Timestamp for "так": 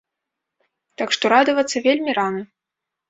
1.01-1.13